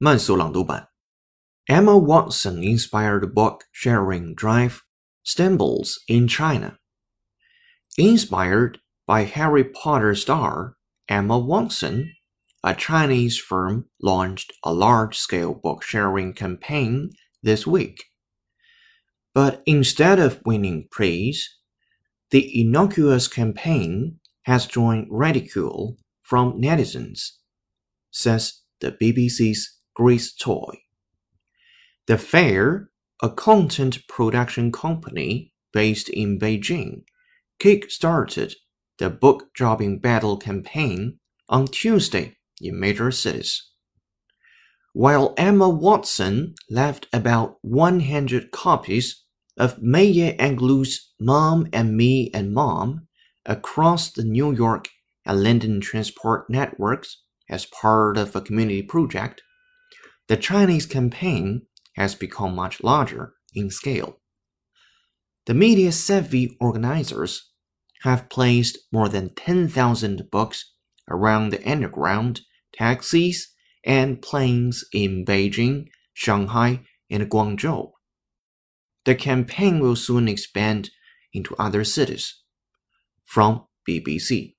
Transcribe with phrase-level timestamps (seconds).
[0.00, 0.88] 慢速朗读版。
[1.66, 4.80] Emma Watson inspired book sharing drive
[5.24, 6.78] stumbles in China.
[7.96, 10.76] Inspired by Harry Potter star
[11.08, 12.12] Emma Watson,
[12.62, 17.10] a Chinese firm launched a large scale book sharing campaign
[17.42, 18.04] this week.
[19.34, 21.48] But instead of winning praise,
[22.30, 27.30] the innocuous campaign has drawn ridicule from netizens,
[28.10, 30.83] says the BBC's Grace Tsoi.
[32.07, 32.89] The fair,
[33.21, 37.03] a content production company based in Beijing,
[37.59, 38.55] kick-started
[38.97, 43.69] the book dropping battle campaign on Tuesday in major cities.
[44.93, 49.23] While Emma Watson left about 100 copies
[49.57, 53.07] of Maya Angelou's Mom and Me and Mom
[53.45, 54.89] across the New York
[55.25, 59.41] and London transport networks as part of a community project,
[60.27, 61.63] the Chinese campaign
[61.95, 64.19] has become much larger in scale.
[65.45, 67.51] The media savvy organizers
[68.03, 70.73] have placed more than 10,000 books
[71.09, 72.41] around the underground,
[72.73, 77.91] taxis, and planes in Beijing, Shanghai, and Guangzhou.
[79.05, 80.91] The campaign will soon expand
[81.33, 82.41] into other cities.
[83.25, 84.55] From BBC.